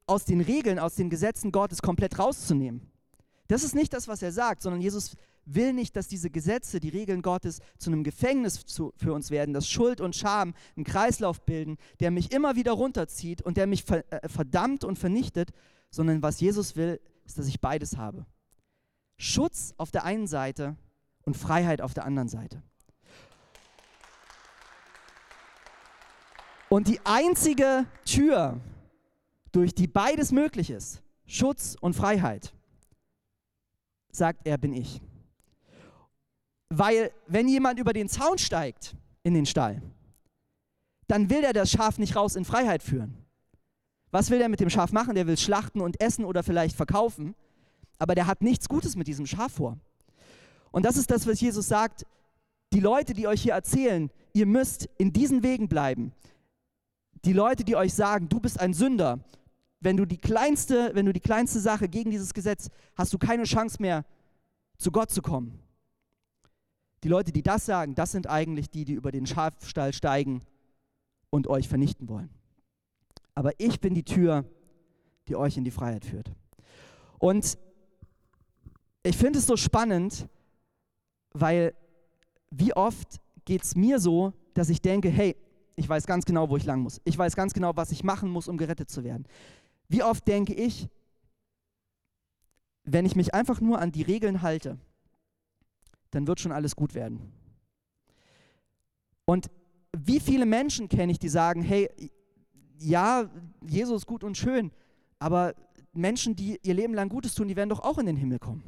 [0.07, 2.93] aus den Regeln, aus den Gesetzen Gottes komplett rauszunehmen.
[3.49, 6.89] Das ist nicht das, was er sagt, sondern Jesus will nicht, dass diese Gesetze, die
[6.89, 11.43] Regeln Gottes zu einem Gefängnis zu, für uns werden, dass Schuld und Scham einen Kreislauf
[11.43, 15.51] bilden, der mich immer wieder runterzieht und der mich ver, äh, verdammt und vernichtet,
[15.91, 18.27] sondern was Jesus will, ist, dass ich beides habe.
[19.17, 20.77] Schutz auf der einen Seite
[21.25, 22.63] und Freiheit auf der anderen Seite.
[26.69, 28.59] Und die einzige Tür,
[29.53, 32.55] durch die beides möglich ist, Schutz und Freiheit,
[34.11, 35.03] sagt er, bin ich.
[36.75, 39.83] Weil wenn jemand über den Zaun steigt in den Stall,
[41.07, 43.15] dann will er das Schaf nicht raus in Freiheit führen.
[44.11, 45.15] Was will er mit dem Schaf machen?
[45.15, 47.35] Der will schlachten und essen oder vielleicht verkaufen,
[47.99, 49.77] aber der hat nichts Gutes mit diesem Schaf vor.
[50.71, 52.07] Und das ist das, was Jesus sagt.
[52.73, 56.13] Die Leute, die euch hier erzählen, ihr müsst in diesen Wegen bleiben.
[57.27, 59.19] Die Leute, die euch sagen, du bist ein Sünder,
[59.81, 63.45] wenn du die kleinste, wenn du die kleinste Sache gegen dieses Gesetz, hast du keine
[63.45, 64.07] Chance mehr,
[64.79, 65.63] zu Gott zu kommen.
[67.03, 70.43] Die Leute, die das sagen, das sind eigentlich die, die über den Schafstall steigen
[71.31, 72.31] und euch vernichten wollen.
[73.35, 74.45] Aber ich bin die Tür,
[75.29, 76.31] die euch in die Freiheit führt.
[77.19, 77.59] Und
[79.03, 80.29] ich finde es so spannend,
[81.33, 81.75] weil
[82.51, 85.37] wie oft geht es mir so, dass ich denke, hey,
[85.75, 87.01] ich weiß ganz genau, wo ich lang muss.
[87.05, 89.27] Ich weiß ganz genau, was ich machen muss, um gerettet zu werden.
[89.89, 90.89] Wie oft denke ich,
[92.85, 94.79] wenn ich mich einfach nur an die Regeln halte,
[96.13, 97.33] dann wird schon alles gut werden.
[99.25, 99.51] Und
[99.97, 101.89] wie viele Menschen kenne ich, die sagen, hey,
[102.79, 103.29] ja,
[103.67, 104.71] Jesus ist gut und schön,
[105.19, 105.55] aber
[105.93, 108.63] Menschen, die ihr Leben lang Gutes tun, die werden doch auch in den Himmel kommen.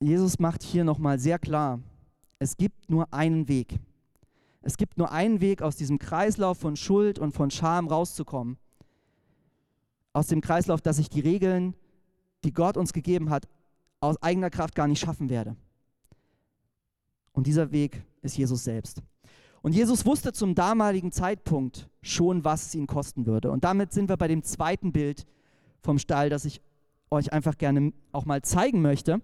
[0.00, 1.80] Jesus macht hier nochmal sehr klar,
[2.38, 3.78] es gibt nur einen Weg.
[4.62, 8.58] Es gibt nur einen Weg, aus diesem Kreislauf von Schuld und von Scham rauszukommen.
[10.12, 11.74] Aus dem Kreislauf, dass ich die Regeln,
[12.44, 13.48] die Gott uns gegeben hat,
[14.00, 15.56] aus eigener Kraft gar nicht schaffen werde.
[17.32, 19.02] Und dieser Weg ist Jesus selbst.
[19.62, 23.50] Und Jesus wusste zum damaligen Zeitpunkt schon, was es ihn kosten würde.
[23.50, 25.26] Und damit sind wir bei dem zweiten Bild
[25.82, 26.62] vom Stall, das ich
[27.10, 29.20] euch einfach gerne auch mal zeigen möchte,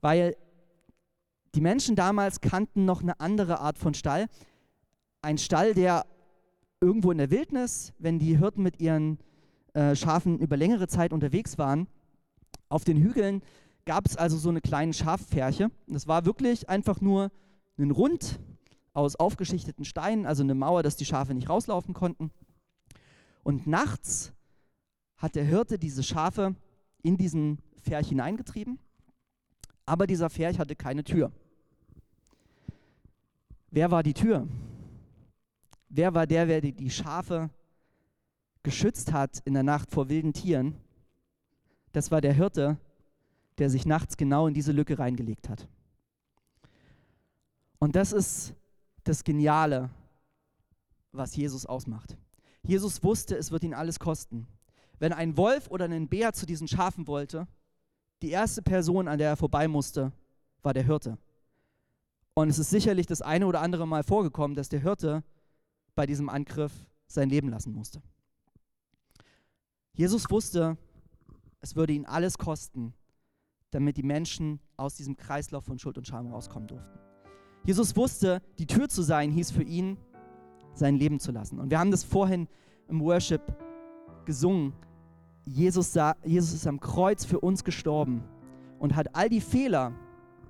[0.00, 0.36] weil
[1.54, 4.26] die Menschen damals kannten noch eine andere Art von Stall.
[5.22, 6.06] Ein Stall, der
[6.80, 9.18] irgendwo in der Wildnis, wenn die Hirten mit ihren
[9.74, 11.88] äh, Schafen über längere Zeit unterwegs waren,
[12.68, 13.42] auf den Hügeln
[13.86, 15.70] gab es also so eine kleine Schaffärche.
[15.86, 17.30] Das war wirklich einfach nur
[17.78, 18.38] ein Rund
[18.92, 22.30] aus aufgeschichteten Steinen, also eine Mauer, dass die Schafe nicht rauslaufen konnten.
[23.42, 24.32] Und nachts
[25.16, 26.56] hat der Hirte diese Schafe
[27.02, 28.78] in diesen Pferch hineingetrieben,
[29.86, 31.30] aber dieser Pferch hatte keine Tür.
[33.70, 34.48] Wer war die Tür?
[35.88, 37.50] Wer war der, der die Schafe
[38.62, 40.74] geschützt hat in der Nacht vor wilden Tieren?
[41.92, 42.78] Das war der Hirte,
[43.58, 45.68] der sich nachts genau in diese Lücke reingelegt hat.
[47.78, 48.54] Und das ist
[49.04, 49.90] das Geniale,
[51.12, 52.16] was Jesus ausmacht.
[52.62, 54.46] Jesus wusste, es wird ihn alles kosten.
[54.98, 57.46] Wenn ein Wolf oder ein Bär zu diesen Schafen wollte,
[58.22, 60.12] die erste Person, an der er vorbei musste,
[60.62, 61.18] war der Hirte.
[62.34, 65.22] Und es ist sicherlich das eine oder andere Mal vorgekommen, dass der Hirte
[65.94, 66.72] bei diesem Angriff
[67.06, 68.02] sein Leben lassen musste.
[69.92, 70.76] Jesus wusste,
[71.60, 72.92] es würde ihn alles kosten,
[73.76, 76.98] damit die Menschen aus diesem Kreislauf von Schuld und Scham rauskommen durften.
[77.62, 79.98] Jesus wusste, die Tür zu sein, hieß für ihn,
[80.72, 81.60] sein Leben zu lassen.
[81.60, 82.48] Und wir haben das vorhin
[82.88, 83.42] im Worship
[84.24, 84.72] gesungen.
[85.44, 88.24] Jesus, sah, Jesus ist am Kreuz für uns gestorben
[88.78, 89.92] und hat all die Fehler,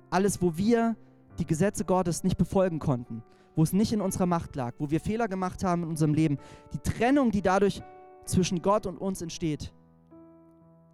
[0.09, 0.95] alles, wo wir
[1.37, 3.23] die Gesetze Gottes nicht befolgen konnten,
[3.57, 6.37] wo es nicht in unserer Macht lag, wo wir Fehler gemacht haben in unserem Leben,
[6.71, 7.81] die Trennung, die dadurch
[8.23, 9.73] zwischen Gott und uns entsteht,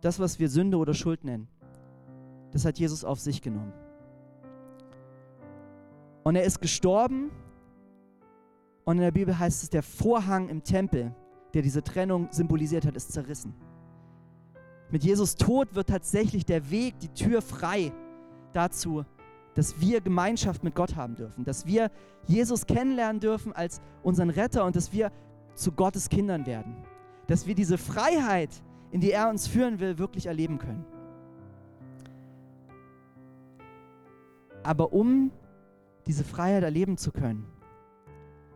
[0.02, 1.48] das, was wir Sünde oder Schuld nennen,
[2.54, 3.74] das hat Jesus auf sich genommen.
[6.24, 7.32] Und er ist gestorben
[8.86, 11.13] und in der Bibel heißt es, der Vorhang im Tempel,
[11.54, 13.54] der diese Trennung symbolisiert hat, ist zerrissen.
[14.89, 17.92] Mit Jesus Tod wird tatsächlich der Weg, die Tür frei
[18.54, 19.04] dazu,
[19.56, 21.92] dass wir Gemeinschaft mit Gott haben dürfen, dass wir
[22.26, 25.12] Jesus kennenlernen dürfen als unseren Retter und dass wir
[25.56, 26.76] zu Gottes Kindern werden,
[27.28, 28.50] dass wir diese Freiheit,
[28.92, 30.86] in die er uns führen will, wirklich erleben können.
[34.63, 35.32] Aber um
[36.08, 37.45] diese Freiheit erleben zu können,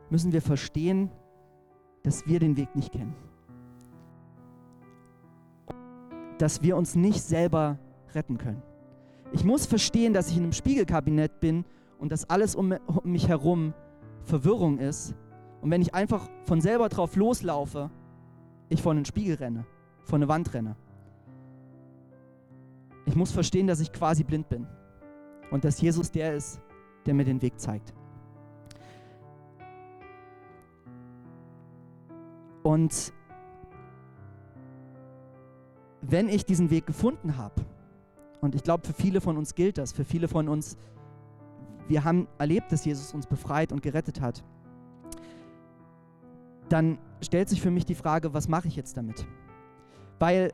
[0.09, 1.11] müssen wir verstehen,
[2.03, 3.15] dass wir den Weg nicht kennen.
[6.37, 7.77] Dass wir uns nicht selber
[8.13, 8.61] retten können.
[9.33, 11.65] Ich muss verstehen, dass ich in einem Spiegelkabinett bin
[11.99, 13.73] und dass alles um mich herum
[14.23, 15.13] Verwirrung ist.
[15.61, 17.89] Und wenn ich einfach von selber drauf loslaufe,
[18.69, 19.65] ich vor einen Spiegel renne,
[20.03, 20.75] vor eine Wand renne.
[23.05, 24.67] Ich muss verstehen, dass ich quasi blind bin
[25.51, 26.59] und dass Jesus der ist,
[27.05, 27.93] der mir den Weg zeigt.
[32.63, 33.13] Und
[36.01, 37.65] wenn ich diesen Weg gefunden habe,
[38.41, 39.91] und ich glaube, für viele von uns gilt das.
[39.91, 40.77] Für viele von uns,
[41.87, 44.43] wir haben erlebt, dass Jesus uns befreit und gerettet hat.
[46.69, 49.25] dann stellt sich für mich die Frage, was mache ich jetzt damit?
[50.19, 50.51] Weil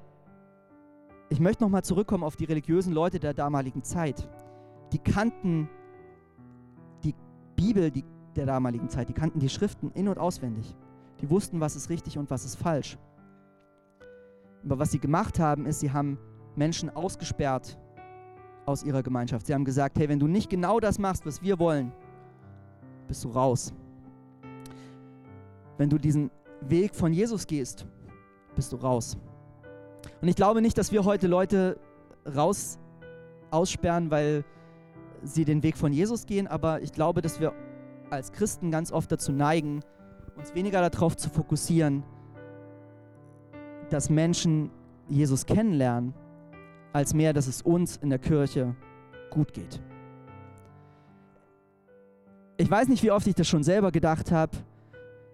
[1.30, 4.30] ich möchte nochmal zurückkommen auf die religiösen Leute der damaligen Zeit.
[4.94, 5.68] Die kannten
[7.04, 7.16] die
[7.56, 10.76] Bibel die, der damaligen Zeit, die kannten die Schriften in- und auswendig.
[11.20, 12.98] Die wussten, was ist richtig und was ist falsch.
[14.64, 16.20] Aber was sie gemacht haben, ist, sie haben
[16.56, 17.78] Menschen ausgesperrt
[18.66, 19.48] aus ihrer Gemeinschaft.
[19.48, 21.92] Sie haben gesagt, hey, wenn du nicht genau das machst, was wir wollen,
[23.08, 23.74] bist du raus.
[25.78, 26.30] Wenn du diesen
[26.62, 27.86] Weg von Jesus gehst,
[28.56, 29.18] bist du raus.
[30.22, 31.80] Und ich glaube nicht, dass wir heute Leute
[32.36, 32.78] raus
[33.50, 34.46] aussperren, weil
[35.24, 37.54] sie den Weg von Jesus gehen, aber ich glaube, dass wir
[38.10, 39.82] als Christen ganz oft dazu neigen,
[40.36, 42.04] uns weniger darauf zu fokussieren,
[43.90, 44.70] dass Menschen
[45.10, 46.14] Jesus kennenlernen,
[46.92, 48.76] als mehr, dass es uns in der Kirche
[49.30, 49.82] gut geht.
[52.58, 54.52] Ich weiß nicht, wie oft ich das schon selber gedacht habe,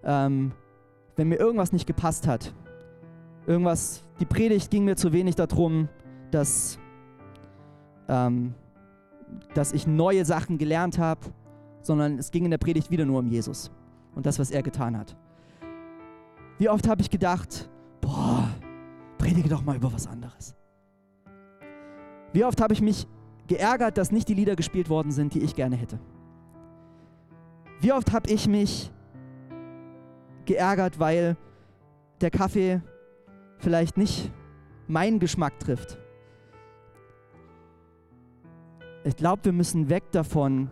[0.02, 0.52] ähm,
[1.16, 2.54] wenn mir irgendwas nicht gepasst hat.
[3.46, 5.88] Irgendwas, die Predigt ging mir zu wenig darum,
[6.30, 6.78] dass,
[8.08, 8.54] ähm,
[9.54, 11.20] dass ich neue Sachen gelernt habe,
[11.82, 13.70] sondern es ging in der Predigt wieder nur um Jesus
[14.14, 15.16] und das, was er getan hat.
[16.58, 18.48] Wie oft habe ich gedacht, boah,
[19.18, 20.54] predige doch mal über was anderes.
[22.32, 23.06] Wie oft habe ich mich
[23.46, 25.98] geärgert, dass nicht die Lieder gespielt worden sind, die ich gerne hätte.
[27.80, 28.92] Wie oft habe ich mich
[30.44, 31.36] geärgert, weil
[32.20, 32.82] der Kaffee
[33.58, 34.30] vielleicht nicht
[34.86, 35.98] meinen Geschmack trifft.
[39.02, 40.68] Ich glaube, wir müssen weg davon,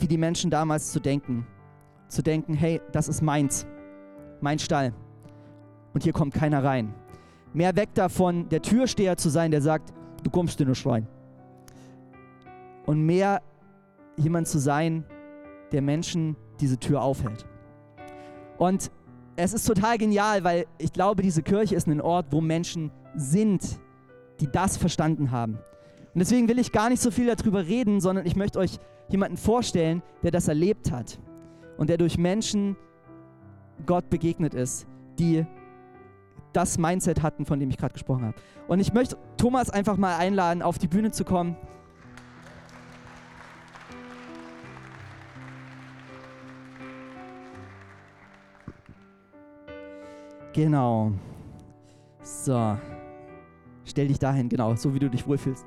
[0.00, 1.46] wie die Menschen damals zu denken.
[2.08, 3.66] Zu denken, hey, das ist meins,
[4.40, 4.92] mein Stall.
[5.94, 6.92] Und hier kommt keiner rein.
[7.52, 9.92] Mehr weg davon, der Türsteher zu sein, der sagt,
[10.24, 11.06] du kommst in den Schrein.
[12.84, 13.42] Und mehr
[14.16, 15.04] jemand zu sein,
[15.70, 17.46] der Menschen diese Tür aufhält.
[18.56, 18.90] Und
[19.36, 23.78] es ist total genial, weil ich glaube, diese Kirche ist ein Ort, wo Menschen sind,
[24.40, 25.58] die das verstanden haben.
[26.14, 29.36] Und deswegen will ich gar nicht so viel darüber reden, sondern ich möchte euch jemanden
[29.36, 31.18] vorstellen, der das erlebt hat
[31.76, 32.76] und der durch Menschen
[33.86, 34.86] Gott begegnet ist,
[35.18, 35.46] die
[36.52, 38.36] das Mindset hatten, von dem ich gerade gesprochen habe.
[38.66, 41.56] Und ich möchte Thomas einfach mal einladen, auf die Bühne zu kommen.
[50.52, 51.12] Genau.
[52.22, 52.76] So.
[53.84, 55.64] Stell dich dahin, genau, so wie du dich wohlfühlst.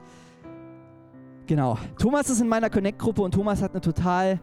[1.51, 1.77] Genau.
[1.99, 4.39] Thomas ist in meiner Connect-Gruppe und Thomas hat eine total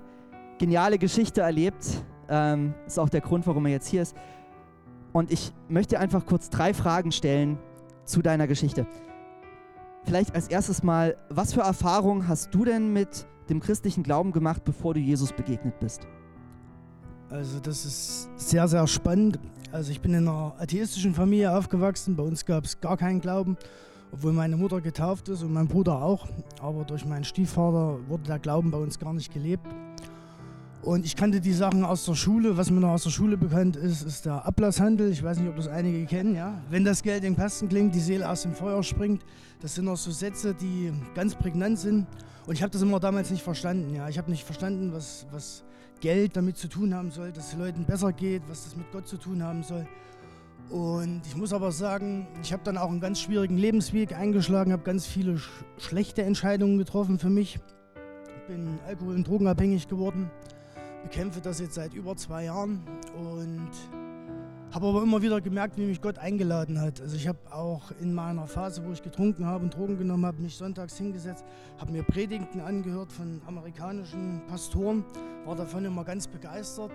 [0.58, 2.04] geniale Geschichte erlebt.
[2.28, 4.14] Ähm, ist auch der Grund, warum er jetzt hier ist.
[5.14, 7.58] Und ich möchte einfach kurz drei Fragen stellen
[8.04, 8.86] zu deiner Geschichte.
[10.04, 14.62] Vielleicht als erstes mal, was für Erfahrungen hast du denn mit dem christlichen Glauben gemacht,
[14.66, 16.06] bevor du Jesus begegnet bist?
[17.30, 19.38] Also das ist sehr, sehr spannend.
[19.72, 22.16] Also ich bin in einer atheistischen Familie aufgewachsen.
[22.16, 23.56] Bei uns gab es gar keinen Glauben,
[24.12, 26.26] obwohl meine Mutter getauft ist und mein Bruder auch.
[26.60, 29.66] Aber durch meinen Stiefvater wurde der Glauben bei uns gar nicht gelebt.
[30.82, 32.56] Und ich kannte die Sachen aus der Schule.
[32.56, 35.10] Was mir noch aus der Schule bekannt ist, ist der Ablasshandel.
[35.10, 36.34] Ich weiß nicht, ob das einige kennen.
[36.34, 36.62] Ja?
[36.70, 39.24] Wenn das Geld im Kasten klingt, die Seele aus dem Feuer springt.
[39.60, 42.06] Das sind noch so Sätze, die ganz prägnant sind.
[42.46, 43.94] Und ich habe das immer damals nicht verstanden.
[43.94, 44.08] Ja?
[44.08, 45.64] Ich habe nicht verstanden, was, was
[46.00, 49.08] Geld damit zu tun haben soll, dass es Leuten besser geht, was das mit Gott
[49.08, 49.86] zu tun haben soll.
[50.70, 54.82] Und ich muss aber sagen, ich habe dann auch einen ganz schwierigen Lebensweg eingeschlagen, habe
[54.82, 57.58] ganz viele sch schlechte Entscheidungen getroffen für mich.
[58.46, 60.30] Bin alkohol- und drogenabhängig geworden,
[61.02, 62.82] bekämpfe das jetzt seit über zwei Jahren
[63.16, 63.70] und
[64.72, 67.00] habe aber immer wieder gemerkt, wie mich Gott eingeladen hat.
[67.00, 70.42] Also ich habe auch in meiner Phase, wo ich getrunken habe und Drogen genommen habe,
[70.42, 71.44] mich sonntags hingesetzt,
[71.78, 75.04] habe mir Predigten angehört von amerikanischen Pastoren,
[75.46, 76.92] war davon immer ganz begeistert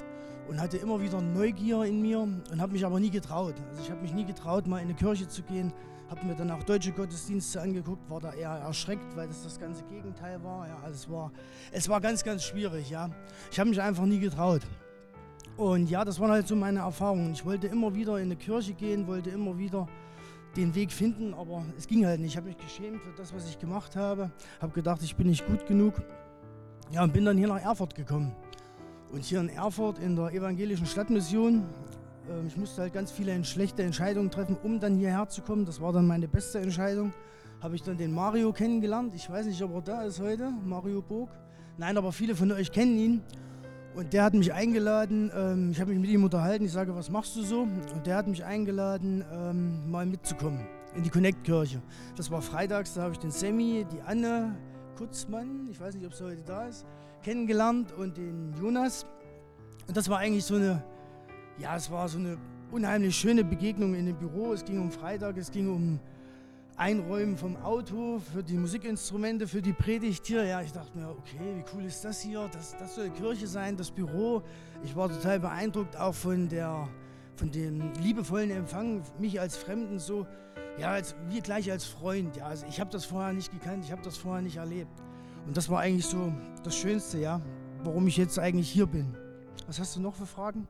[0.48, 3.56] und hatte immer wieder Neugier in mir und habe mich aber nie getraut.
[3.70, 5.74] Also ich habe mich nie getraut, mal in eine Kirche zu gehen,
[6.10, 9.84] habe mir dann auch deutsche Gottesdienste angeguckt, war da eher erschreckt, weil das das ganze
[9.86, 10.68] Gegenteil war.
[10.68, 11.32] Ja, also es war,
[11.72, 12.92] es war ganz, ganz schwierig.
[12.92, 13.10] Ja,
[13.52, 14.62] ich habe mich einfach nie getraut.
[15.58, 17.34] Und ja, das waren halt so meine Erfahrungen.
[17.34, 19.88] Ich wollte immer wieder in eine Kirche gehen, wollte immer wieder
[20.56, 22.32] den Weg finden, aber es ging halt nicht.
[22.32, 24.32] Ich habe mich geschämt für das, was ich gemacht habe.
[24.62, 25.96] Habe gedacht, ich bin nicht gut genug.
[26.92, 28.36] Ja, und bin dann hier nach Erfurt gekommen.
[29.12, 31.64] Und hier in Erfurt in der evangelischen Stadtmission,
[32.30, 35.66] äh, ich musste halt ganz viele schlechte Entscheidungen treffen, um dann hierher zu kommen.
[35.66, 37.14] Das war dann meine beste Entscheidung.
[37.62, 39.14] Habe ich dann den Mario kennengelernt.
[39.16, 41.30] Ich weiß nicht, ob er da ist heute, Mario Burg.
[41.78, 43.22] Nein, aber viele von euch kennen ihn.
[43.96, 47.12] Und der hat mich eingeladen, ähm, ich habe mich mit ihm unterhalten, ich sage, was
[47.12, 47.62] machst du so?
[47.62, 50.66] Und der hat mich eingeladen, ähm, mal mitzukommen
[50.96, 51.82] in die Connect-Kirche.
[52.16, 54.56] Das war freitags, da habe ich den Sammy, die Anne
[54.98, 56.86] Kutzmann, ich weiß nicht, ob sie heute da ist,
[57.22, 59.06] kennengelernt und den Jonas.
[59.88, 60.84] Und das war eigentlich so eine,
[61.60, 62.38] Ja, es war so eine
[62.72, 64.54] unheimlich schöne Begegnung in dem Büro.
[64.54, 66.00] Es ging um Freitag, es ging um
[66.76, 70.44] Einräumen vom Auto für die Musikinstrumente, für die Predigt hier.
[70.44, 72.50] Ja, ich dachte mir, okay, wie cool ist das hier?
[72.52, 74.42] Das, das soll Kirche sein, das Büro.
[74.84, 76.88] Ich war total beeindruckt auch von, der,
[77.36, 80.26] von dem liebevollen Empfang, mich als Fremden so,
[80.80, 82.38] ja, als, wie gleich als Freund.
[82.38, 85.02] Ja, also ich habe das vorher nicht gekannt, ich habe das vorher nicht erlebt.
[85.46, 87.40] Und das war eigentlich so das Schönste, ja,
[87.84, 89.16] warum ich jetzt eigentlich hier bin.
[89.68, 90.68] Was hast du noch für Fragen?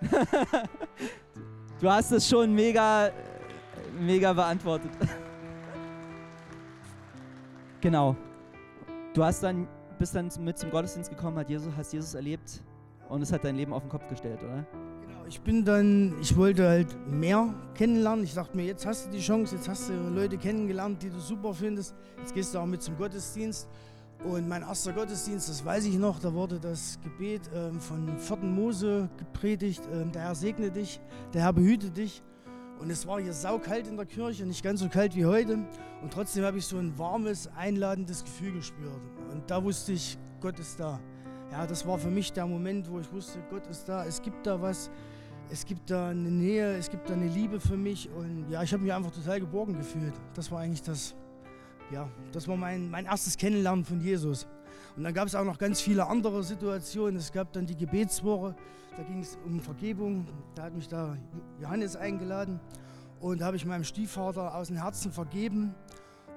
[1.80, 3.10] du hast es schon mega,
[4.00, 4.90] mega beantwortet.
[7.82, 8.16] Genau.
[9.12, 9.66] Du hast dann,
[9.98, 12.62] bist dann mit zum Gottesdienst gekommen, hat Jesus, hast Jesus erlebt
[13.08, 14.64] und es hat dein Leben auf den Kopf gestellt, oder?
[15.04, 18.24] Genau, ich bin dann, ich wollte halt mehr kennenlernen.
[18.24, 21.18] Ich dachte mir, jetzt hast du die Chance, jetzt hast du Leute kennengelernt, die du
[21.18, 21.96] super findest.
[22.18, 23.68] Jetzt gehst du auch mit zum Gottesdienst.
[24.24, 28.36] Und mein erster Gottesdienst, das weiß ich noch, da wurde das Gebet ähm, von 4.
[28.36, 29.82] Mose gepredigt.
[29.92, 31.00] Ähm, der Herr segne dich,
[31.34, 32.22] der Herr behüte dich.
[32.82, 35.54] Und es war hier saukalt in der Kirche, nicht ganz so kalt wie heute.
[35.54, 39.00] Und trotzdem habe ich so ein warmes, einladendes Gefühl gespürt.
[39.30, 40.98] Und da wusste ich, Gott ist da.
[41.52, 44.44] Ja, das war für mich der Moment, wo ich wusste, Gott ist da, es gibt
[44.48, 44.90] da was,
[45.48, 48.10] es gibt da eine Nähe, es gibt da eine Liebe für mich.
[48.10, 50.14] Und ja, ich habe mich einfach total geborgen gefühlt.
[50.34, 51.14] Das war eigentlich das,
[51.92, 54.48] ja, das war mein, mein erstes Kennenlernen von Jesus.
[54.96, 57.16] Und dann gab es auch noch ganz viele andere Situationen.
[57.16, 58.54] Es gab dann die Gebetswoche,
[58.96, 60.26] da ging es um Vergebung.
[60.54, 61.16] Da hat mich da
[61.60, 62.60] Johannes eingeladen
[63.20, 65.74] und da habe ich meinem Stiefvater aus dem Herzen vergeben.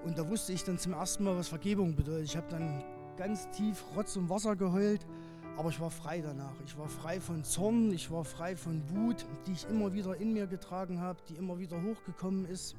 [0.05, 2.25] Und da wusste ich dann zum ersten Mal, was Vergebung bedeutet.
[2.25, 2.83] Ich habe dann
[3.17, 5.05] ganz tief Rotz und Wasser geheult,
[5.57, 6.53] aber ich war frei danach.
[6.65, 10.33] Ich war frei von Zorn, ich war frei von Wut, die ich immer wieder in
[10.33, 12.75] mir getragen habe, die immer wieder hochgekommen ist.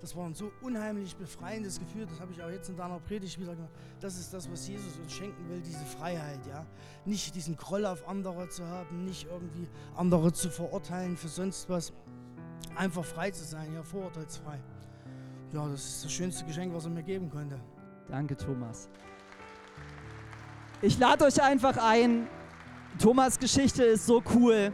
[0.00, 3.38] Das war ein so unheimlich befreiendes Gefühl, das habe ich auch jetzt in deiner Predigt
[3.38, 3.72] wieder gemacht.
[4.00, 6.64] Das ist das, was Jesus uns schenken will, diese Freiheit, ja.
[7.04, 11.92] Nicht diesen Groll auf andere zu haben, nicht irgendwie andere zu verurteilen für sonst was.
[12.76, 14.58] Einfach frei zu sein, ja, vorurteilsfrei.
[15.52, 17.60] Ja, das ist das schönste Geschenk, was er mir geben konnte.
[18.08, 18.88] Danke, Thomas.
[20.80, 22.26] Ich lade euch einfach ein.
[22.98, 24.72] Thomas Geschichte ist so cool.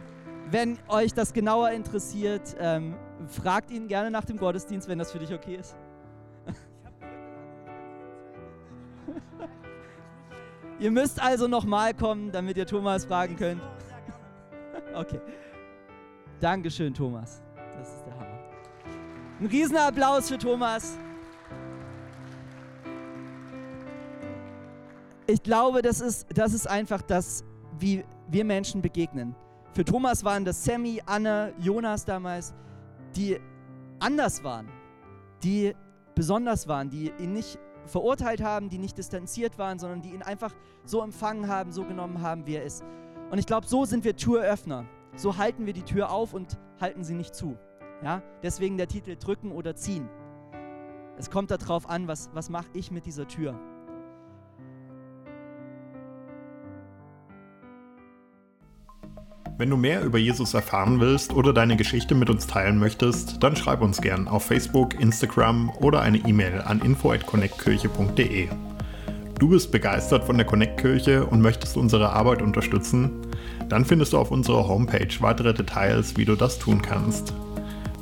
[0.49, 2.95] Wenn euch das genauer interessiert, ähm,
[3.27, 5.75] fragt ihn gerne nach dem Gottesdienst, wenn das für dich okay ist.
[10.79, 13.61] ihr müsst also nochmal kommen, damit ihr Thomas fragen könnt.
[14.95, 15.19] okay.
[16.39, 17.41] Dankeschön, Thomas.
[17.77, 18.39] Das ist der Hammer.
[19.39, 20.97] Ein Riesenapplaus für Thomas.
[25.25, 27.43] Ich glaube, das ist, das ist einfach das,
[27.79, 29.35] wie wir Menschen begegnen.
[29.73, 32.53] Für Thomas waren das Sammy, Anne, Jonas damals,
[33.15, 33.39] die
[33.99, 34.67] anders waren,
[35.43, 35.75] die
[36.15, 40.53] besonders waren, die ihn nicht verurteilt haben, die nicht distanziert waren, sondern die ihn einfach
[40.83, 42.83] so empfangen haben, so genommen haben, wie er ist.
[43.31, 44.85] Und ich glaube, so sind wir Türöffner.
[45.15, 47.57] So halten wir die Tür auf und halten sie nicht zu.
[48.03, 48.21] Ja?
[48.43, 50.09] Deswegen der Titel Drücken oder Ziehen.
[51.17, 53.59] Es kommt darauf an, was, was mache ich mit dieser Tür.
[59.59, 63.55] Wenn du mehr über Jesus erfahren willst oder deine Geschichte mit uns teilen möchtest, dann
[63.55, 68.49] schreib uns gern auf Facebook, Instagram oder eine E-Mail an info@connectkirche.de.
[69.39, 73.09] Du bist begeistert von der Connect Kirche und möchtest unsere Arbeit unterstützen?
[73.67, 77.33] Dann findest du auf unserer Homepage weitere Details, wie du das tun kannst.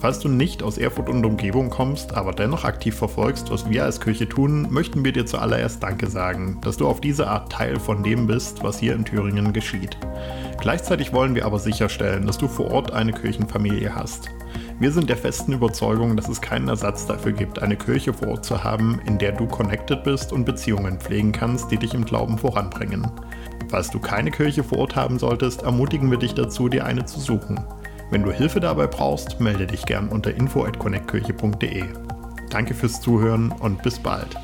[0.06, 4.00] Falls du nicht aus Erfurt und Umgebung kommst, aber dennoch aktiv verfolgst, was wir als
[4.00, 8.04] Kirche tun, möchten wir dir zuallererst Danke sagen, dass du auf diese Art Teil von
[8.04, 9.98] dem bist, was hier in Thüringen geschieht.
[10.60, 14.30] Gleichzeitig wollen wir aber sicherstellen, dass du vor Ort eine Kirchenfamilie hast.
[14.80, 18.46] Wir sind der festen Überzeugung, dass es keinen Ersatz dafür gibt, eine Kirche vor Ort
[18.46, 22.38] zu haben, in der du connected bist und Beziehungen pflegen kannst, die dich im Glauben
[22.38, 23.10] voranbringen.
[23.70, 27.20] Falls du keine Kirche vor Ort haben solltest, ermutigen wir dich dazu, dir eine zu
[27.20, 27.60] suchen.
[28.12, 31.84] Wenn du Hilfe dabei brauchst, melde dich gern unter info@connectkirche.de.
[32.50, 34.38] Danke fürs Zuhören und bis bald.